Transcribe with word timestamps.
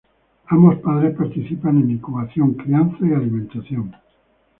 Ambos 0.47 0.79
padres 0.79 1.15
participan 1.15 1.77
en 1.77 1.91
incubación, 1.91 2.55
crianza 2.55 2.97
y 3.05 3.13
alimentación. 3.13 3.93